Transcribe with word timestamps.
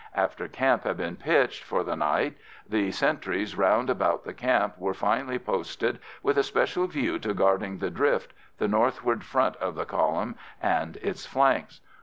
After 0.15 0.47
camp 0.47 0.83
had 0.85 0.97
been 0.97 1.15
pitched 1.15 1.61
for 1.63 1.83
the 1.83 1.95
night, 1.95 2.35
the 2.67 2.89
sentries 2.89 3.55
round 3.55 3.87
about 3.87 4.23
the 4.23 4.33
camp 4.33 4.79
were 4.79 4.95
finally 4.95 5.37
posted 5.37 5.99
with 6.23 6.39
a 6.39 6.43
special 6.43 6.87
view 6.87 7.19
to 7.19 7.35
guarding 7.35 7.77
the 7.77 7.91
drift, 7.91 8.33
the 8.57 8.67
northward 8.67 9.23
front 9.23 9.57
of 9.57 9.75
the 9.75 9.85
column, 9.85 10.37
and 10.59 10.97
its 11.03 11.27
flanks. 11.27 11.81